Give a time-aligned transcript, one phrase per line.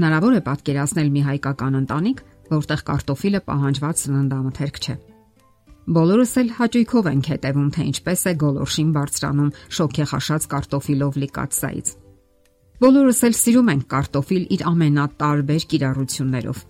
[0.00, 4.94] Հնարավոր է պատկերացնել մի հայկական ընտանիք, որտեղ կարտոֆիլը պահանջված սննդամթերք չէ։
[5.96, 11.92] Բոլորս էլ հաճույքով ենք հետևում, թե ինչպես է գոլորշին բարձրանում շոքեխաշած կարտոֆիլով լի կաթսայից։
[12.80, 16.64] Բոլորս էլ սիրում ենք կարտոֆիլ իր ամենատարբեր կիրառություններով։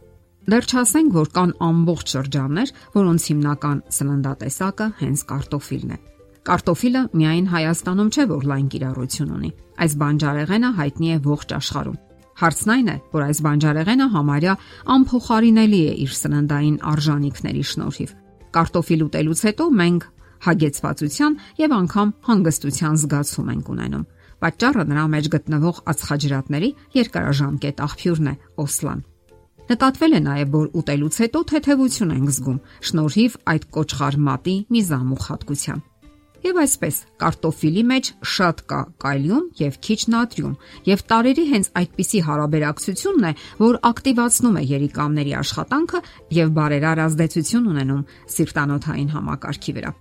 [0.51, 6.03] Դեռ չասենք, որ կան ամբողջ շրջաններ, որոնց հիմնական սննդատեսակը հենց կարտոֆիլն է։
[6.51, 9.57] Կարտոֆիլը միայն Հայաստանում չէ, որ լայն կիրառություն ունի։
[9.87, 12.01] Այս բանջարեղենը հայտնի է ողջ աշխարհում։
[12.41, 14.53] Հարցն այն է, որ այս բանջարեղենը համարյա
[14.95, 18.15] անփոխարինելի է իր սննդային արժանինքների շնորհիվ։
[18.57, 20.07] Կարտոֆիլ ուտելուց հետո մենք
[20.47, 24.09] հագեցվածության եւ անգամ հանգստության զգացում ենք ունենում։
[24.41, 28.35] Պատճառը նրա մեջ գտնվող ածխաջրատների երկարաժամկետ աղբյուրն է՝
[28.65, 29.05] օսլան։
[29.71, 35.29] Նկատվել է նաև, որ ուտելուց հետո թեթևություն ենք զգում, շնորհիվ այդ կոճղար մատի մի զամուխ
[35.31, 35.85] հատկության։
[36.41, 40.55] Եվ այսպես, կարտոֆիլի մեջ շատ կա կալիում եւ քիչ նատրիում,
[40.89, 46.01] եւ տարերի հենց այդպիսի հարաբերակցությունն է, որ ակտիվացնում է երիկամների աշխատանքը
[46.41, 48.03] եւ բարերար ազդեցություն ունենում
[48.41, 49.93] սիրտանոթային համակարգի վրա։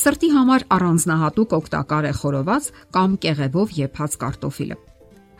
[0.00, 4.80] Սրտի համար առանձնահատուկ օգտակար է խորոված կամ կեղևով եփած կարտոֆիլը։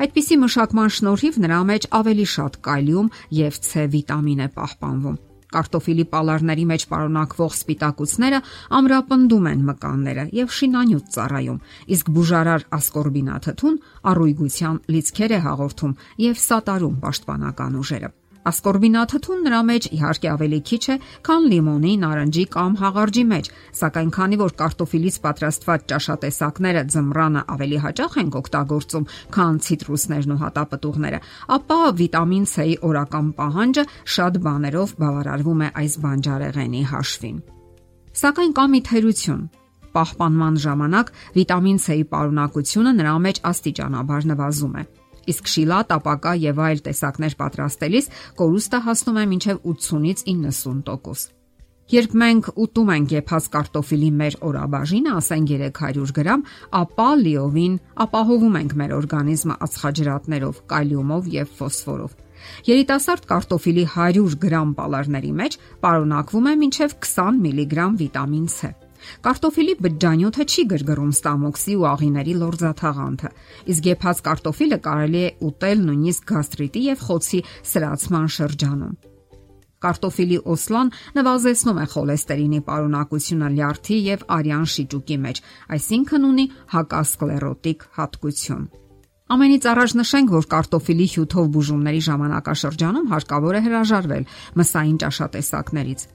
[0.00, 3.10] Այդպիսի մշակման շնորհիվ նրա մեջ ավելի շատ կալիում
[3.44, 8.40] եւ C վիտամին է պահպանվում Կարտոֆիլի պալարների մեջ պարունակվող սպիտակուցները
[8.80, 11.60] ամրապնդում են մկանները եւ շինանյութ ծառայում,
[11.96, 13.82] իսկ բուժարար ասկորբինաթթուն
[14.14, 15.98] առույգության լիցքեր է հաղորդում
[16.30, 18.14] եւ սատարում պաշտպանական ուժերը։
[18.48, 20.94] Ասկորբինաթթուն նրա մեջ իհարկե ավելի քիչ է,
[21.28, 28.16] քան լիմոնի, նարնջի կամ հաղարջի մեջ, սակայն քանի որ կարտոֆիլից պատրաստված ճաշատեսակները ձմռանը ավելի հաճախ
[28.22, 31.20] են օգտագործում, քան ցիտրուսներն ու հատապտուղները,
[31.60, 33.84] ապա վիտամին C-ի օրական պահանջը
[34.16, 37.36] շատ բաներով բավարարվում է այս բանջարեղենի հաշվին։
[38.20, 39.44] Սակայն կա մի թերություն,
[40.00, 44.84] պահպանման ժամանակ վիտամին C-ի պարունակությունը նրա մեջ աստիճանաբար նվազում է
[45.30, 48.08] իսկ շիլատ, ապակա եւ այլ տեսակներ պատրաստելիս
[48.40, 51.36] կորուստը հասնում է մինչև 80-ից 90%։
[51.90, 56.44] Երբ մենք ուտում ենք եփած կարտոֆիլի մեր օրաբաժինը, ասենք 300 գրամ,
[56.80, 57.72] ապա լիովին
[58.04, 62.14] ապահովում ենք մեր օրգանիզմը ածխաջրատներով, կալիումով եւ ֆոսֆորով։
[62.70, 68.70] Երիտասարդ կարտոֆիլի 100 գրամ պալարների մեջ պարունակվում է մինչև 20 միլիգրամ վիտամին C։
[69.26, 73.30] Կարտոֆիլի բջջանյութը չի գրգռում ստամոքսի ու աղիների լորձաթաղանթը,
[73.74, 78.98] իսկ եփած կարտոֆիլը կարելի է ուտել նույնիսկ գաստրիտի եւ խոցի սրացման շրջանում։
[79.80, 85.40] Կարտոֆիլի օսլան նվազեցնում է խոլեստերինի պարունակությունը լյարդի եւ արյան շիճուկի մեջ,
[85.76, 88.68] այսինքն ունի հակասկլերոտիկ հատկություն։
[89.30, 94.24] Ամենից առաջ նշենք, որ կարտոֆիլի հյութով բուժումների ժամանակաշրջանում հարկավոր է հրաժարվել
[94.60, 96.08] մսային ճաշատեսակներից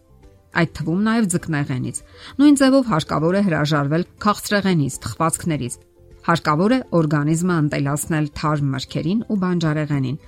[0.61, 1.97] այդ թվում նաև ձկնեղենից։
[2.39, 5.77] Նույն ձևով հարկավոր է հրաժարվել քաղցրեղենից, թխվածքներից։
[6.25, 10.21] Հարկավոր է օրգանիզմը ընտելացնել թարմ մրգերին ու բանջարեղենին։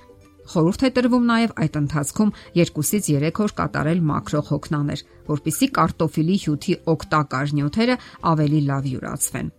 [0.48, 6.76] Խորհուրդ է տրվում նաև այդ ընթացքում 2-ից 3 օր կատարել մակրո հոգնաներ, որpիսի կարտոֆիլի հյութի
[6.94, 7.96] օգտակար նյութերը
[8.32, 9.50] ավելի լավ յուրացվեն։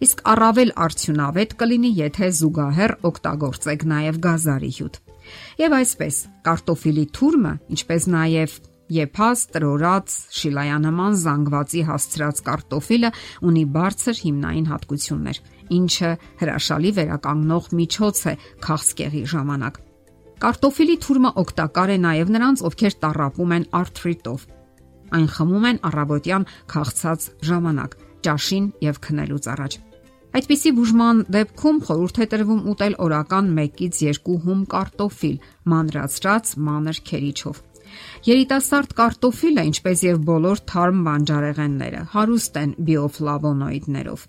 [0.00, 4.94] Իսկ առավել արդյունավետ կլինի, եթե զուգահեռ օգտագործեք նաև գազարի հյութ։
[5.60, 8.54] Եվ այսպես, կարտոֆիլի թուրմը, ինչպես նաև
[8.90, 13.10] Եփած, տրորած, շիլայանման զանգվածի հասցրած կարտոֆիլը
[13.46, 15.38] ունի բարձր հիմնային հատկություններ,
[15.76, 18.34] ինչը հրաշալի վերականգնող միջոց է
[18.66, 19.78] քաղցկեղի ժամանակ։
[20.40, 24.48] Կարտոֆիլի թուրմը օգտակար է նաև նրանց, ովքեր տառապում են արթրիտով։
[25.10, 27.96] Այն խմում են առավոտյան քաղցած ժամանակ,
[28.26, 29.80] ճաշին եւ քնելուց առաջ։
[30.30, 35.40] Այդպիսի բուժման դեպքում խորհուրդ է տրվում ուտել օրական 1-ից 2 հում կարտոֆիլ,
[35.74, 37.66] մանրացրած մանր քերիչով։
[38.30, 44.26] Երիտասարդ կարտոֆիլը, ինչպես եւ բոլոր թարմ բանջարեղենները, հարուստ են բիոֆլավոնոիդներով։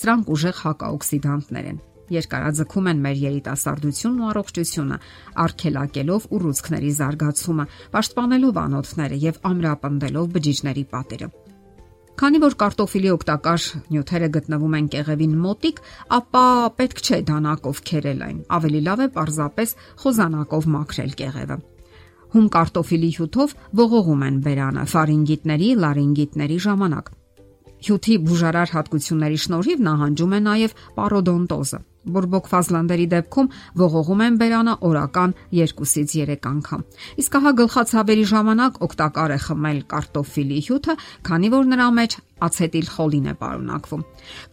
[0.00, 4.96] Սրանք ուժեղ հակաօքսիդանտներ են երկարաձգում են մեր երիտասարդությունն ու առողջությունը,
[5.44, 11.30] արգելակելով ուռուցքների զարգացումը, պաշտպանելով անոթները եւ ամրապնդելով բջիջների պատերը։
[12.20, 15.78] Քանի որ կարտոֆիլի օգտակար նյութերը գտնվում են կեղևին մոտիկ,
[16.18, 16.44] ապա
[16.80, 21.56] պետք չէ դանակով քերել այն։ Ավելի լավ է պարզապես խոզանակով մաքրել կեղևը
[22.34, 27.14] հում կարտոֆիլի հյութով ողողում են բերանը ֆարինգիտների, լարինգիտների ժամանակ։
[27.80, 33.48] Հյութի բուժարար հատկությունների շնորհիվ նահանջում է նաև պարոդոնտոզը։ Բորբոքված լանդերի դեպքում
[33.80, 36.84] ողողում են բերանը օրական 2-ից 3 անգամ։
[37.20, 40.96] Իսկ հա գլխացավերի ժամանակ օգտակար է խմել կարտոֆիլի հյութը,
[41.28, 42.16] քանի որ նրա մեջ
[42.48, 44.06] ացետիլխոլին է պարունակվում։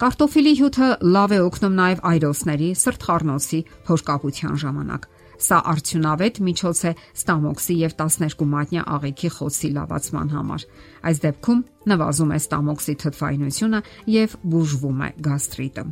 [0.03, 7.75] Կարտոֆիլի հյութը լավ է օգնում նաև այրոցների, սրտխառնոցի փոշկապության ժամանակ։ Սա արդյունավետ միջոց է ստամոքսի
[7.77, 10.65] եւ 12 մատնյա աղիքի խոցի լավացման համար։
[11.07, 11.61] Այս դեպքում
[11.91, 13.81] նվազում է ստամոքսի թթվայնությունը
[14.17, 15.85] եւ բուժվում է գաստրիտը։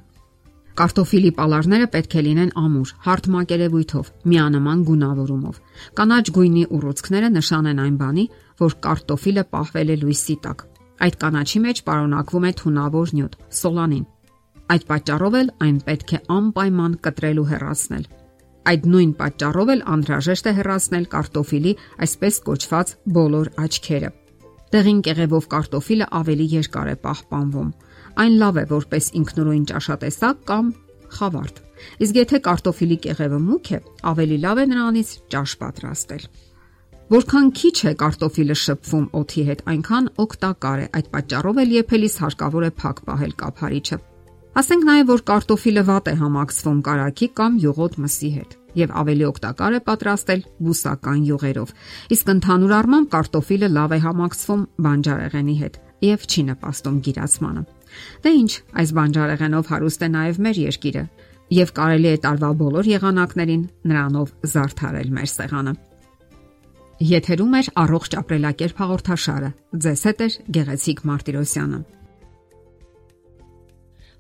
[0.75, 5.61] Կարտոֆիլի պալարները պետք է լինեն ամուր, հարթ մակերևույթով, միանման գունավորումով։
[5.95, 8.25] Կանաչ գույնի ուռուցքները նշան են այն բանի,
[8.59, 10.65] որ կարտոֆիլը պահվել է լույսի տակ։
[11.05, 14.05] Այդ կանաչի մեջ պարունակվում է թունավոր նյութ՝ սոլանին։
[14.75, 18.05] Այդ պատճառով էլ այն պետք է անպայման կտրել ու հեռացնել։
[18.65, 21.73] Այդ նույն պատճառով էլ անհրաժեշտ է հեռացնել կարտոֆիլի
[22.05, 24.09] այսպես կոչված բոլոր աչքերը։
[24.75, 27.69] Տեղին կեղևով կարտոֆիլը ավելի երկար է պահպանվում
[28.15, 30.67] Այն լավ է որպես ինքնուրույն ճաշատեսակ կամ
[31.15, 31.57] խավարդ։
[32.05, 33.79] Իսկ եթե կարտոֆիլի կեղևը մուգ է,
[34.11, 36.23] ավելի լավ է նրանից ճաշ պատրաստել։
[37.11, 42.65] Որքան քիչ է կարտոֆիլը շփվում օդի հետ, այնքան օգտակար է։ Այդ պատճառով էլ եփելիս հարկավոր
[42.65, 43.99] է փակ պահել կափարիչը։
[44.55, 49.73] Ասենք նաև որ կարտոֆիլը վատ է համակցվում կարագի կամ յուղոտ մսի հետ եւ ավելի օգտակար
[49.75, 51.73] է պատրաստել բուսական յուղերով։
[52.15, 55.75] Իսկ ընդհանուր առմամբ կարտոֆիլը լավ է համակցվում բանջարեղենի հետ
[56.05, 57.63] եւ չի նպաստում գիրացմանը։
[58.23, 61.03] Դե ի՞նչ, այս բանջարեղենով հարուստ է նաև մեր երկիրը,
[61.55, 65.75] եւ կարելի է տարվա բոլոր եղանակներին նրանով զարդարել մեր սեղանը։
[67.11, 69.51] Եթերում է առողջ ապրելակերպ հաղորդաշարը։
[69.83, 71.79] Ձեզ հետ է Գեղեցիկ Մարտիրոսյանը։